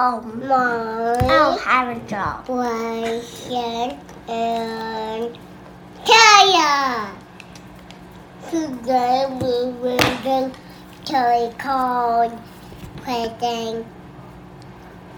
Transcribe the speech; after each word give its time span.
Hey 0.00 0.06
there. 0.06 0.48
Oh, 0.50 1.28
I'll 1.28 1.58
have 1.58 1.94
a 1.94 2.00
job. 2.08 2.46
Brian 2.46 3.20
and 4.28 5.38
Kaya. 6.06 7.14
Today 8.50 9.26
we 9.28 9.72
will 9.78 9.98
do 10.22 10.52
toy 11.04 11.52
called 11.58 12.32
Present. 13.02 13.86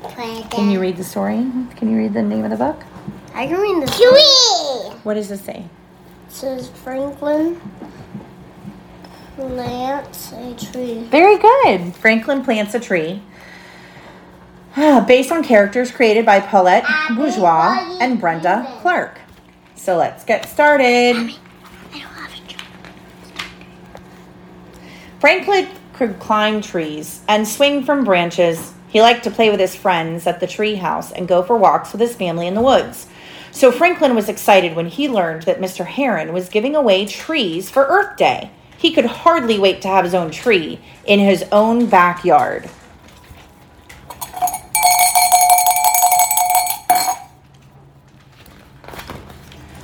Present. 0.03 0.51
Can 0.51 0.69
you 0.69 0.81
read 0.81 0.97
the 0.97 1.05
story? 1.05 1.47
Can 1.77 1.89
you 1.89 1.97
read 1.97 2.13
the 2.13 2.23
name 2.23 2.43
of 2.43 2.51
the 2.51 2.57
book? 2.57 2.83
I 3.35 3.47
can 3.47 3.61
read 3.61 3.87
the 3.87 3.93
Chewie! 3.93 5.05
What 5.05 5.15
does 5.15 5.31
it 5.31 5.39
say? 5.39 5.65
It 6.27 6.33
says 6.33 6.69
Franklin 6.69 7.61
plants 9.37 10.33
a 10.33 10.57
tree. 10.57 11.05
Very 11.05 11.39
good. 11.39 11.95
Franklin 11.95 12.43
plants 12.43 12.75
a 12.75 12.81
tree. 12.81 13.23
Based 15.07 15.31
on 15.31 15.45
characters 15.45 15.91
created 15.91 16.25
by 16.25 16.41
Paulette 16.41 16.87
Bourgeois 17.15 17.99
and 18.01 18.19
Brenda 18.19 18.79
Clark. 18.81 19.21
So 19.75 19.99
let's 19.99 20.25
get 20.25 20.49
started. 20.49 21.15
I 21.15 21.37
don't 21.91 22.01
have 22.01 22.33
a 22.33 22.49
job. 22.49 22.63
Franklin 25.21 25.69
could 25.93 26.19
climb 26.19 26.63
trees 26.63 27.21
and 27.29 27.47
swing 27.47 27.85
from 27.85 28.03
branches. 28.03 28.73
He 28.89 29.03
liked 29.03 29.25
to 29.25 29.31
play 29.31 29.51
with 29.51 29.61
his 29.61 29.77
friends 29.77 30.27
at 30.27 30.41
the 30.41 30.47
tree 30.47 30.77
house 30.77 31.13
and 31.13 31.29
go 31.29 31.43
for 31.43 31.59
walks 31.59 31.93
with 31.93 32.01
his 32.01 32.17
family 32.17 32.47
in 32.47 32.55
the 32.55 32.63
woods. 32.63 33.09
So 33.51 33.71
Franklin 33.71 34.15
was 34.15 34.31
excited 34.31 34.75
when 34.75 34.87
he 34.87 35.07
learned 35.07 35.43
that 35.43 35.61
Mr. 35.61 35.85
Heron 35.85 36.33
was 36.33 36.49
giving 36.49 36.75
away 36.75 37.05
trees 37.05 37.69
for 37.69 37.85
Earth 37.85 38.17
Day. 38.17 38.51
He 38.79 38.91
could 38.95 39.05
hardly 39.05 39.59
wait 39.59 39.83
to 39.83 39.89
have 39.89 40.05
his 40.05 40.15
own 40.15 40.31
tree 40.31 40.81
in 41.05 41.19
his 41.19 41.45
own 41.53 41.87
backyard. 41.87 42.71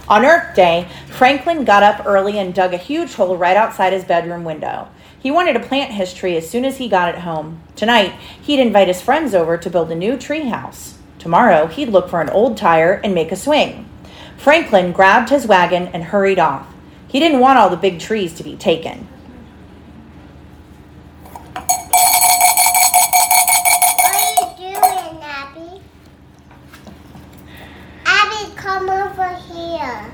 On 0.08 0.24
Earth 0.24 0.54
Day, 0.54 0.88
Franklin 1.10 1.66
got 1.66 1.82
up 1.82 2.06
early 2.06 2.38
and 2.38 2.54
dug 2.54 2.72
a 2.72 2.78
huge 2.78 3.12
hole 3.12 3.36
right 3.36 3.56
outside 3.56 3.92
his 3.92 4.04
bedroom 4.04 4.42
window. 4.42 4.88
He 5.20 5.30
wanted 5.30 5.52
to 5.52 5.60
plant 5.60 5.92
his 5.92 6.14
tree 6.14 6.34
as 6.36 6.48
soon 6.48 6.64
as 6.64 6.78
he 6.78 6.88
got 6.88 7.14
it 7.14 7.20
home. 7.20 7.60
Tonight, 7.76 8.14
he'd 8.40 8.58
invite 8.58 8.88
his 8.88 9.02
friends 9.02 9.34
over 9.34 9.58
to 9.58 9.68
build 9.68 9.90
a 9.90 9.94
new 9.94 10.16
tree 10.16 10.48
house. 10.48 10.96
Tomorrow, 11.18 11.66
he'd 11.66 11.90
look 11.90 12.08
for 12.08 12.22
an 12.22 12.30
old 12.30 12.56
tire 12.56 13.00
and 13.04 13.14
make 13.14 13.32
a 13.32 13.36
swing. 13.36 13.86
Franklin 14.38 14.92
grabbed 14.92 15.28
his 15.28 15.46
wagon 15.46 15.88
and 15.88 16.04
hurried 16.04 16.38
off. 16.38 16.72
He 17.08 17.18
didn't 17.20 17.40
want 17.40 17.58
all 17.58 17.68
the 17.68 17.76
big 17.76 18.00
trees 18.00 18.32
to 18.34 18.44
be 18.44 18.56
taken. 18.56 19.08
What 21.52 21.64
are 24.14 24.32
you 24.40 24.46
doing, 24.56 25.22
Abby? 25.22 25.82
Abby, 28.06 28.47
come 28.58 28.90
over 28.90 29.34
here. 29.52 30.12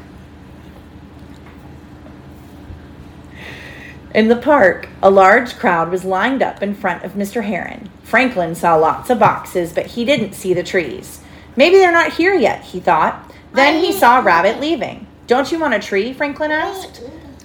In 4.14 4.28
the 4.28 4.36
park, 4.36 4.88
a 5.02 5.10
large 5.10 5.56
crowd 5.56 5.90
was 5.90 6.04
lined 6.04 6.42
up 6.42 6.62
in 6.62 6.74
front 6.74 7.02
of 7.02 7.14
Mr. 7.14 7.42
Heron. 7.42 7.90
Franklin 8.04 8.54
saw 8.54 8.76
lots 8.76 9.10
of 9.10 9.18
boxes, 9.18 9.72
but 9.72 9.86
he 9.86 10.04
didn't 10.04 10.34
see 10.34 10.54
the 10.54 10.62
trees. 10.62 11.20
Maybe 11.56 11.78
they're 11.78 11.90
not 11.90 12.12
here 12.12 12.34
yet, 12.34 12.62
he 12.62 12.78
thought. 12.78 13.32
Then 13.52 13.82
he 13.82 13.92
saw 13.92 14.18
Rabbit 14.18 14.60
leaving. 14.60 15.06
Don't 15.26 15.50
you 15.50 15.58
want 15.58 15.74
a 15.74 15.80
tree? 15.80 16.12
Franklin 16.12 16.52
asked. 16.52 17.02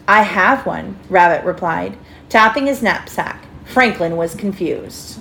I 0.07 0.23
have 0.23 0.65
one, 0.65 0.99
Rabbit 1.09 1.45
replied, 1.45 1.97
tapping 2.27 2.67
his 2.67 2.83
knapsack. 2.83 3.45
Franklin 3.65 4.17
was 4.17 4.35
confused. 4.35 5.19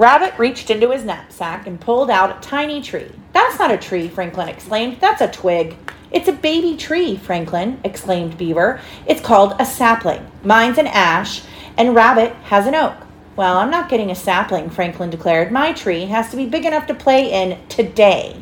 Rabbit 0.00 0.32
reached 0.38 0.70
into 0.70 0.92
his 0.92 1.04
knapsack 1.04 1.66
and 1.66 1.78
pulled 1.78 2.08
out 2.08 2.34
a 2.34 2.40
tiny 2.40 2.80
tree. 2.80 3.12
That's 3.34 3.58
not 3.58 3.70
a 3.70 3.76
tree, 3.76 4.08
Franklin 4.08 4.48
exclaimed. 4.48 4.98
That's 4.98 5.20
a 5.20 5.28
twig. 5.28 5.76
It's 6.10 6.26
a 6.26 6.32
baby 6.32 6.74
tree, 6.74 7.18
Franklin, 7.18 7.78
exclaimed 7.84 8.38
Beaver. 8.38 8.80
It's 9.04 9.20
called 9.20 9.56
a 9.58 9.66
sapling. 9.66 10.26
Mine's 10.42 10.78
an 10.78 10.86
ash, 10.86 11.42
and 11.76 11.94
Rabbit 11.94 12.32
has 12.44 12.66
an 12.66 12.74
oak. 12.74 12.94
Well, 13.36 13.58
I'm 13.58 13.70
not 13.70 13.90
getting 13.90 14.10
a 14.10 14.14
sapling, 14.14 14.70
Franklin 14.70 15.10
declared. 15.10 15.52
My 15.52 15.74
tree 15.74 16.06
has 16.06 16.30
to 16.30 16.36
be 16.38 16.46
big 16.46 16.64
enough 16.64 16.86
to 16.86 16.94
play 16.94 17.30
in 17.30 17.58
today. 17.68 18.40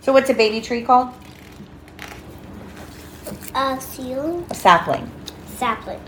So, 0.00 0.12
what's 0.12 0.28
a 0.28 0.34
baby 0.34 0.60
tree 0.60 0.82
called? 0.82 1.14
Uh, 3.56 3.74
a 3.78 3.80
seal 3.80 4.46
A 4.50 4.54
sapling. 4.54 5.10
sapling. 5.56 5.98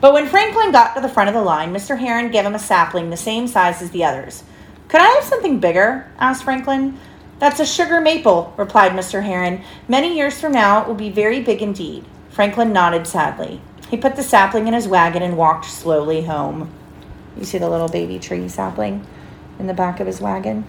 But 0.00 0.12
when 0.12 0.26
Franklin 0.26 0.72
got 0.72 0.96
to 0.96 1.00
the 1.00 1.08
front 1.08 1.28
of 1.28 1.34
the 1.34 1.40
line, 1.40 1.72
Mr. 1.72 1.96
Heron 1.96 2.32
gave 2.32 2.44
him 2.44 2.56
a 2.56 2.58
sapling 2.58 3.10
the 3.10 3.16
same 3.16 3.46
size 3.46 3.80
as 3.80 3.92
the 3.92 4.02
others. 4.02 4.42
Could 4.88 5.00
I 5.00 5.06
have 5.10 5.22
something 5.22 5.60
bigger? 5.60 6.10
asked 6.18 6.42
Franklin. 6.42 6.98
That's 7.38 7.60
a 7.60 7.64
sugar 7.64 8.00
maple, 8.00 8.52
replied 8.56 8.90
Mr. 8.90 9.22
Heron. 9.22 9.62
Many 9.86 10.16
years 10.16 10.40
from 10.40 10.50
now, 10.50 10.82
it 10.82 10.88
will 10.88 10.96
be 10.96 11.08
very 11.08 11.40
big 11.40 11.62
indeed. 11.62 12.04
Franklin 12.28 12.72
nodded 12.72 13.06
sadly. 13.06 13.60
He 13.88 13.96
put 13.96 14.16
the 14.16 14.24
sapling 14.24 14.66
in 14.66 14.74
his 14.74 14.88
wagon 14.88 15.22
and 15.22 15.36
walked 15.36 15.66
slowly 15.66 16.24
home. 16.24 16.72
You 17.38 17.44
see 17.44 17.58
the 17.58 17.70
little 17.70 17.88
baby 17.88 18.18
tree 18.18 18.48
sapling 18.48 19.06
in 19.60 19.68
the 19.68 19.74
back 19.74 20.00
of 20.00 20.08
his 20.08 20.20
wagon? 20.20 20.64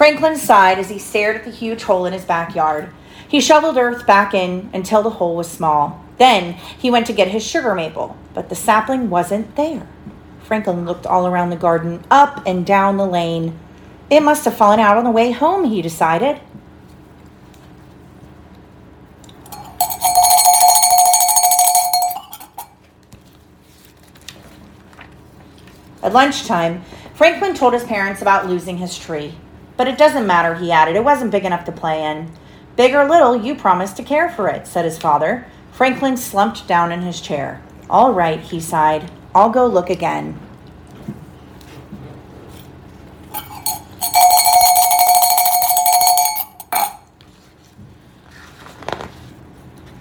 Franklin 0.00 0.34
sighed 0.34 0.78
as 0.78 0.88
he 0.88 0.98
stared 0.98 1.36
at 1.36 1.44
the 1.44 1.50
huge 1.50 1.82
hole 1.82 2.06
in 2.06 2.14
his 2.14 2.24
backyard. 2.24 2.88
He 3.28 3.38
shoveled 3.38 3.76
earth 3.76 4.06
back 4.06 4.32
in 4.32 4.70
until 4.72 5.02
the 5.02 5.10
hole 5.10 5.36
was 5.36 5.46
small. 5.46 6.02
Then 6.16 6.54
he 6.54 6.90
went 6.90 7.06
to 7.08 7.12
get 7.12 7.28
his 7.28 7.46
sugar 7.46 7.74
maple, 7.74 8.16
but 8.32 8.48
the 8.48 8.54
sapling 8.54 9.10
wasn't 9.10 9.56
there. 9.56 9.86
Franklin 10.42 10.86
looked 10.86 11.04
all 11.04 11.26
around 11.26 11.50
the 11.50 11.56
garden, 11.56 12.02
up 12.10 12.42
and 12.46 12.64
down 12.64 12.96
the 12.96 13.04
lane. 13.04 13.58
It 14.08 14.22
must 14.22 14.46
have 14.46 14.56
fallen 14.56 14.80
out 14.80 14.96
on 14.96 15.04
the 15.04 15.10
way 15.10 15.32
home, 15.32 15.64
he 15.64 15.82
decided. 15.82 16.40
At 26.02 26.14
lunchtime, 26.14 26.84
Franklin 27.12 27.52
told 27.52 27.74
his 27.74 27.84
parents 27.84 28.22
about 28.22 28.48
losing 28.48 28.78
his 28.78 28.98
tree. 28.98 29.34
But 29.80 29.88
it 29.88 29.96
doesn't 29.96 30.26
matter, 30.26 30.56
he 30.56 30.70
added. 30.70 30.94
It 30.94 31.04
wasn't 31.04 31.30
big 31.30 31.46
enough 31.46 31.64
to 31.64 31.72
play 31.72 32.04
in. 32.04 32.30
Big 32.76 32.92
or 32.92 33.08
little, 33.08 33.34
you 33.34 33.54
promised 33.54 33.96
to 33.96 34.02
care 34.02 34.28
for 34.28 34.46
it, 34.46 34.66
said 34.66 34.84
his 34.84 34.98
father. 34.98 35.46
Franklin 35.72 36.18
slumped 36.18 36.68
down 36.68 36.92
in 36.92 37.00
his 37.00 37.18
chair. 37.18 37.62
All 37.88 38.12
right, 38.12 38.40
he 38.40 38.60
sighed. 38.60 39.10
I'll 39.34 39.48
go 39.48 39.66
look 39.66 39.88
again. 39.88 40.38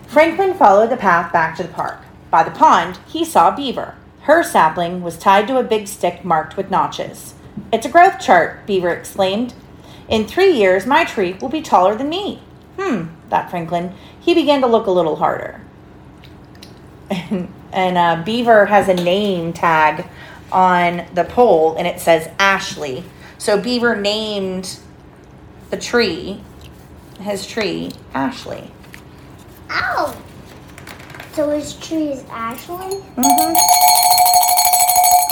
Franklin 0.07 0.55
followed 0.55 0.89
the 0.89 0.97
path 0.97 1.31
back 1.31 1.55
to 1.55 1.63
the 1.63 1.69
park. 1.69 2.01
By 2.29 2.43
the 2.43 2.51
pond, 2.51 2.99
he 3.07 3.23
saw 3.23 3.55
Beaver. 3.55 3.95
Her 4.23 4.43
sapling 4.43 5.01
was 5.01 5.17
tied 5.17 5.47
to 5.47 5.57
a 5.57 5.63
big 5.63 5.87
stick 5.87 6.25
marked 6.25 6.57
with 6.57 6.69
notches. 6.69 7.35
It's 7.71 7.85
a 7.85 7.89
growth 7.89 8.19
chart, 8.19 8.65
Beaver 8.65 8.89
exclaimed. 8.89 9.53
In 10.09 10.25
three 10.27 10.51
years, 10.51 10.85
my 10.85 11.05
tree 11.05 11.33
will 11.33 11.49
be 11.49 11.61
taller 11.61 11.95
than 11.95 12.09
me. 12.09 12.41
Hmm, 12.79 13.05
thought 13.29 13.49
Franklin. 13.49 13.93
He 14.19 14.33
began 14.33 14.61
to 14.61 14.67
look 14.67 14.87
a 14.87 14.91
little 14.91 15.15
harder. 15.15 15.61
And, 17.11 17.51
and 17.71 17.97
uh, 17.97 18.23
Beaver 18.23 18.65
has 18.67 18.87
a 18.87 18.93
name 18.93 19.53
tag 19.53 20.07
on 20.51 21.05
the 21.13 21.23
pole, 21.23 21.75
and 21.75 21.87
it 21.87 21.99
says 21.99 22.29
Ashley. 22.39 23.03
So 23.37 23.59
Beaver 23.59 23.95
named 23.95 24.79
the 25.69 25.77
tree, 25.77 26.41
his 27.19 27.45
tree, 27.45 27.91
Ashley. 28.13 28.71
Ow! 29.69 30.15
So 31.33 31.49
his 31.49 31.75
tree 31.75 32.07
is 32.09 32.25
Ashley? 32.29 32.97
Mm-hmm. 33.15 34.08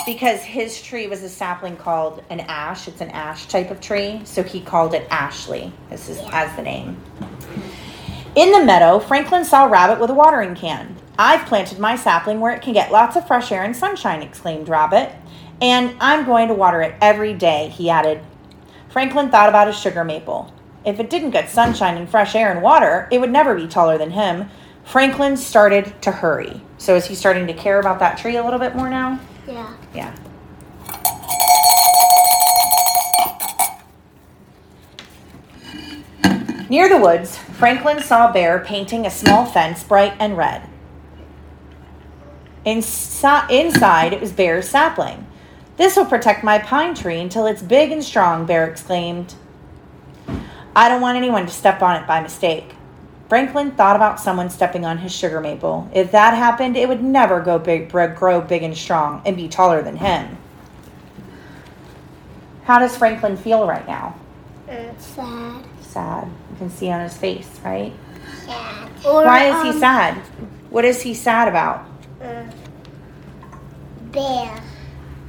Because 0.07 0.41
his 0.41 0.81
tree 0.81 1.07
was 1.07 1.21
a 1.21 1.27
sapling 1.27 1.75
called 1.75 2.23
an 2.29 2.39
ash. 2.39 2.87
It's 2.87 3.01
an 3.01 3.09
ash 3.09 3.45
type 3.47 3.69
of 3.69 3.81
tree, 3.81 4.21
so 4.23 4.41
he 4.41 4.61
called 4.61 4.93
it 4.93 5.05
Ashley. 5.11 5.73
This 5.89 6.07
is 6.07 6.17
as 6.31 6.55
the 6.55 6.61
name. 6.61 6.95
In 8.33 8.53
the 8.53 8.63
meadow, 8.63 8.99
Franklin 8.99 9.43
saw 9.43 9.65
Rabbit 9.65 9.99
with 9.99 10.09
a 10.09 10.13
watering 10.13 10.55
can. 10.55 10.95
I've 11.19 11.45
planted 11.45 11.77
my 11.77 11.97
sapling 11.97 12.39
where 12.39 12.53
it 12.53 12.61
can 12.61 12.71
get 12.71 12.89
lots 12.89 13.17
of 13.17 13.27
fresh 13.27 13.51
air 13.51 13.65
and 13.65 13.75
sunshine, 13.75 14.21
exclaimed 14.21 14.69
Rabbit. 14.69 15.11
And 15.61 15.93
I'm 15.99 16.25
going 16.25 16.47
to 16.47 16.53
water 16.53 16.81
it 16.81 16.95
every 17.01 17.33
day, 17.33 17.67
he 17.67 17.89
added. 17.89 18.21
Franklin 18.87 19.29
thought 19.29 19.49
about 19.49 19.67
his 19.67 19.77
sugar 19.77 20.05
maple. 20.05 20.53
If 20.85 21.01
it 21.01 21.09
didn't 21.09 21.31
get 21.31 21.49
sunshine 21.49 21.97
and 21.97 22.09
fresh 22.09 22.33
air 22.33 22.49
and 22.49 22.61
water, 22.61 23.09
it 23.11 23.19
would 23.19 23.31
never 23.31 23.53
be 23.55 23.67
taller 23.67 23.97
than 23.97 24.11
him. 24.11 24.49
Franklin 24.85 25.35
started 25.35 26.01
to 26.03 26.13
hurry. 26.13 26.61
So 26.77 26.95
is 26.95 27.07
he 27.07 27.13
starting 27.13 27.45
to 27.47 27.53
care 27.53 27.81
about 27.81 27.99
that 27.99 28.17
tree 28.17 28.37
a 28.37 28.43
little 28.45 28.59
bit 28.59 28.73
more 28.73 28.89
now? 28.89 29.19
Yeah. 29.47 29.73
Yeah. 29.93 30.13
Near 36.69 36.89
the 36.89 36.97
woods, 36.97 37.37
Franklin 37.37 38.01
saw 38.01 38.31
bear 38.31 38.59
painting 38.59 39.05
a 39.05 39.11
small 39.11 39.45
fence 39.45 39.83
bright 39.83 40.13
and 40.19 40.35
red. 40.35 40.63
Insi- 42.65 43.49
inside, 43.49 44.11
it 44.11 44.19
was 44.19 44.33
Bear's 44.33 44.67
sapling. 44.67 45.25
This 45.77 45.95
will 45.95 46.05
protect 46.05 46.43
my 46.43 46.59
pine 46.59 46.93
tree 46.93 47.21
until 47.21 47.45
it's 47.45 47.61
big 47.61 47.91
and 47.91 48.03
strong, 48.03 48.45
Bear 48.45 48.67
exclaimed. 48.67 49.35
I 50.75 50.89
don't 50.89 51.01
want 51.01 51.17
anyone 51.17 51.45
to 51.45 51.51
step 51.51 51.81
on 51.81 51.95
it 51.95 52.05
by 52.05 52.19
mistake. 52.19 52.73
Franklin 53.29 53.71
thought 53.71 53.95
about 53.95 54.19
someone 54.19 54.49
stepping 54.49 54.85
on 54.85 54.99
his 54.99 55.13
sugar 55.13 55.41
maple. 55.41 55.89
If 55.93 56.11
that 56.11 56.33
happened, 56.33 56.77
it 56.77 56.87
would 56.87 57.03
never 57.03 57.41
go 57.41 57.59
big, 57.59 57.89
grow 57.89 58.41
big 58.41 58.63
and 58.63 58.77
strong 58.77 59.21
and 59.25 59.35
be 59.35 59.47
taller 59.49 59.81
than 59.81 59.97
him. 59.97 60.37
How 62.63 62.79
does 62.79 62.95
Franklin 62.97 63.37
feel 63.37 63.67
right 63.67 63.85
now? 63.87 64.15
Sad. 64.97 65.63
Sad. 65.81 66.27
You 66.51 66.57
can 66.57 66.69
see 66.69 66.89
on 66.89 67.01
his 67.01 67.15
face, 67.15 67.59
right? 67.63 67.93
Sad. 68.45 68.89
Or, 69.05 69.23
Why 69.23 69.45
is 69.47 69.63
he 69.63 69.69
um, 69.69 69.79
sad? 69.79 70.17
What 70.69 70.85
is 70.85 71.01
he 71.01 71.13
sad 71.13 71.47
about? 71.47 71.85
Bear. 74.11 74.61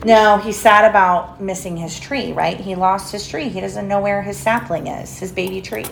No, 0.05 0.39
he's 0.39 0.57
sad 0.57 0.89
about 0.89 1.41
missing 1.41 1.77
his 1.77 1.99
tree, 1.99 2.33
right? 2.33 2.59
He 2.59 2.75
lost 2.75 3.13
his 3.13 3.27
tree. 3.27 3.49
He 3.49 3.61
doesn't 3.61 3.89
know 3.89 4.01
where 4.01 4.23
his 4.23 4.37
sapling 4.37 4.87
is, 4.87 5.19
his 5.19 5.33
baby 5.33 5.61
tree. 5.61 5.87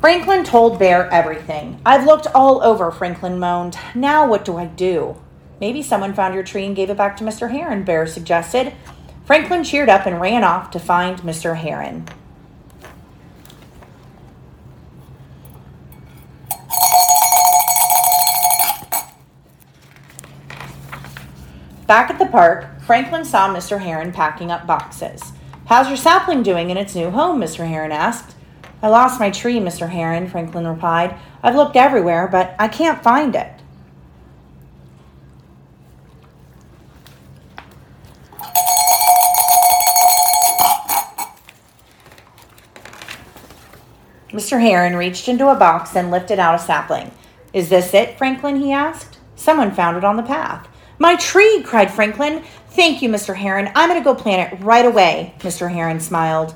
Franklin 0.00 0.44
told 0.44 0.78
Bear 0.78 1.10
everything. 1.10 1.80
I've 1.84 2.04
looked 2.04 2.26
all 2.34 2.62
over, 2.62 2.90
Franklin 2.90 3.38
moaned. 3.38 3.78
Now 3.94 4.26
what 4.28 4.44
do 4.44 4.58
I 4.58 4.66
do? 4.66 5.16
Maybe 5.60 5.82
someone 5.82 6.12
found 6.12 6.34
your 6.34 6.42
tree 6.42 6.66
and 6.66 6.76
gave 6.76 6.90
it 6.90 6.98
back 6.98 7.16
to 7.16 7.24
Mr. 7.24 7.50
Heron, 7.50 7.82
Bear 7.82 8.06
suggested. 8.06 8.74
Franklin 9.24 9.64
cheered 9.64 9.88
up 9.88 10.06
and 10.06 10.20
ran 10.20 10.44
off 10.44 10.70
to 10.72 10.78
find 10.78 11.20
Mr. 11.22 11.56
Heron. 11.56 12.06
Back 21.86 22.10
at 22.10 22.18
the 22.18 22.26
park, 22.26 22.80
Franklin 22.82 23.24
saw 23.24 23.48
Mr. 23.48 23.80
Heron 23.80 24.12
packing 24.12 24.50
up 24.50 24.66
boxes. 24.66 25.32
How's 25.66 25.88
your 25.88 25.96
sapling 25.96 26.42
doing 26.42 26.70
in 26.70 26.76
its 26.76 26.94
new 26.94 27.10
home? 27.10 27.40
Mr. 27.40 27.66
Heron 27.66 27.92
asked. 27.92 28.35
I 28.82 28.88
lost 28.88 29.18
my 29.18 29.30
tree, 29.30 29.58
Mr. 29.58 29.88
Heron, 29.88 30.28
Franklin 30.28 30.66
replied. 30.66 31.16
I've 31.42 31.56
looked 31.56 31.76
everywhere, 31.76 32.28
but 32.28 32.54
I 32.58 32.68
can't 32.68 33.02
find 33.02 33.34
it. 33.34 33.52
Mr. 44.36 44.60
Heron 44.60 44.96
reached 44.96 45.28
into 45.28 45.48
a 45.48 45.54
box 45.54 45.96
and 45.96 46.10
lifted 46.10 46.38
out 46.38 46.54
a 46.54 46.58
sapling. 46.58 47.10
Is 47.54 47.70
this 47.70 47.94
it, 47.94 48.18
Franklin? 48.18 48.56
he 48.56 48.70
asked. 48.70 49.18
Someone 49.34 49.70
found 49.70 49.96
it 49.96 50.04
on 50.04 50.16
the 50.16 50.22
path. 50.22 50.68
My 50.98 51.16
tree, 51.16 51.62
cried 51.62 51.90
Franklin. 51.90 52.42
Thank 52.70 53.00
you, 53.00 53.08
Mr. 53.08 53.34
Heron. 53.34 53.70
I'm 53.74 53.88
going 53.88 54.00
to 54.00 54.04
go 54.04 54.14
plant 54.14 54.52
it 54.52 54.62
right 54.62 54.84
away, 54.84 55.34
Mr. 55.38 55.70
Heron 55.70 56.00
smiled. 56.00 56.54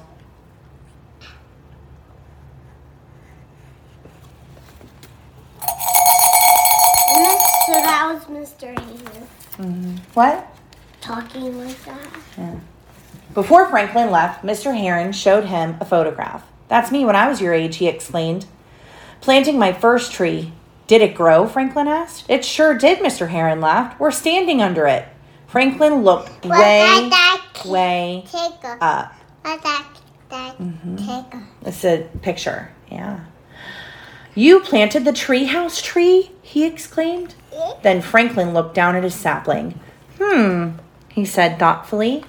So 7.66 7.76
that 7.76 8.10
was 8.12 8.24
Mr. 8.24 8.76
Hanger 9.62 10.00
What? 10.14 10.46
talking 11.00 11.58
like 11.58 11.76
that. 11.84 12.56
Before 13.34 13.66
Franklin 13.68 14.10
left, 14.10 14.42
Mr. 14.44 14.76
Heron 14.76 15.12
showed 15.12 15.44
him 15.44 15.76
a 15.80 15.84
photograph. 15.84 16.44
That's 16.68 16.90
me 16.90 17.04
when 17.04 17.16
I 17.16 17.28
was 17.28 17.40
your 17.40 17.54
age, 17.54 17.76
he 17.76 17.86
explained. 17.88 18.46
Planting 19.20 19.58
my 19.58 19.72
first 19.72 20.12
tree. 20.12 20.52
Did 20.86 21.02
it 21.02 21.14
grow? 21.14 21.46
Franklin 21.46 21.86
asked. 21.88 22.24
It 22.28 22.44
sure 22.44 22.74
did, 22.76 22.98
Mr. 22.98 23.28
Heron 23.28 23.60
laughed. 23.60 24.00
We're 24.00 24.10
standing 24.10 24.60
under 24.60 24.86
it. 24.86 25.06
Franklin 25.46 26.02
looked 26.02 26.44
What 26.44 26.58
way, 26.58 27.08
that 27.10 27.46
way 27.64 28.24
Take 28.26 28.64
a. 28.64 28.78
up. 28.80 29.12
What 29.42 29.62
that 29.62 29.86
that 30.30 30.56
take 30.96 31.34
a. 31.34 31.42
It's 31.66 31.84
a 31.84 32.08
picture. 32.22 32.70
Yeah. 32.90 33.20
You 34.34 34.60
planted 34.60 35.04
the 35.04 35.12
treehouse 35.12 35.82
tree? 35.82 36.30
he 36.42 36.64
exclaimed. 36.64 37.34
Then 37.82 38.02
Franklin 38.02 38.52
looked 38.52 38.74
down 38.74 38.96
at 38.96 39.02
his 39.02 39.14
sapling. 39.14 39.78
Hmm, 40.18 40.72
he 41.08 41.24
said 41.24 41.58
thoughtfully. 41.58 42.24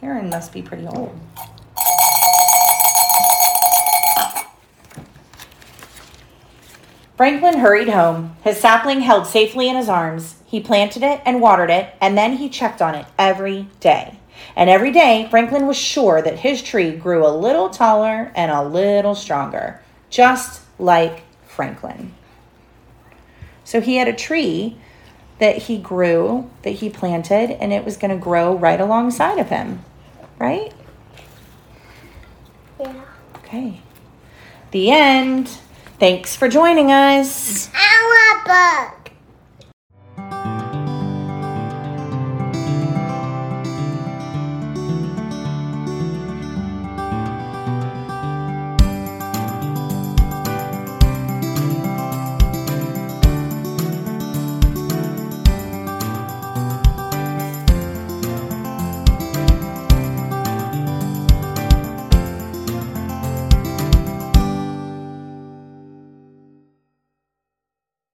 Heron 0.00 0.30
must 0.30 0.52
be 0.52 0.62
pretty 0.62 0.86
old. 0.86 1.18
Franklin 7.16 7.58
hurried 7.58 7.88
home, 7.88 8.36
his 8.44 8.58
sapling 8.58 9.00
held 9.00 9.26
safely 9.26 9.68
in 9.68 9.74
his 9.74 9.88
arms. 9.88 10.36
He 10.46 10.60
planted 10.60 11.02
it 11.02 11.20
and 11.26 11.40
watered 11.40 11.68
it, 11.68 11.92
and 12.00 12.16
then 12.16 12.36
he 12.36 12.48
checked 12.48 12.80
on 12.80 12.94
it 12.94 13.06
every 13.18 13.66
day. 13.80 14.20
And 14.54 14.70
every 14.70 14.92
day, 14.92 15.26
Franklin 15.28 15.66
was 15.66 15.76
sure 15.76 16.22
that 16.22 16.38
his 16.38 16.62
tree 16.62 16.92
grew 16.92 17.26
a 17.26 17.36
little 17.36 17.70
taller 17.70 18.30
and 18.36 18.52
a 18.52 18.62
little 18.62 19.16
stronger, 19.16 19.80
just 20.10 20.62
like 20.78 21.22
Franklin. 21.46 22.14
So 23.64 23.80
he 23.80 23.96
had 23.96 24.08
a 24.08 24.14
tree 24.14 24.78
that 25.38 25.56
he 25.56 25.78
grew, 25.78 26.50
that 26.62 26.70
he 26.70 26.90
planted, 26.90 27.50
and 27.50 27.72
it 27.72 27.84
was 27.84 27.96
going 27.96 28.10
to 28.10 28.16
grow 28.16 28.56
right 28.56 28.80
alongside 28.80 29.38
of 29.38 29.48
him, 29.48 29.84
right? 30.38 30.72
Yeah. 32.80 33.04
Okay. 33.36 33.80
The 34.70 34.90
end. 34.90 35.48
Thanks 35.98 36.36
for 36.36 36.48
joining 36.48 36.92
us. 36.92 37.70
Want 37.72 38.44
book. 38.44 38.97